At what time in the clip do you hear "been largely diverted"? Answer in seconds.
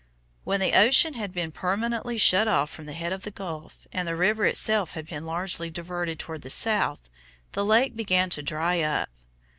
5.05-6.17